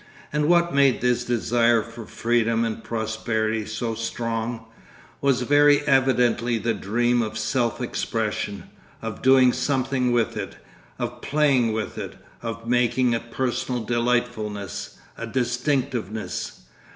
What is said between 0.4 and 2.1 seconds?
what made this desire for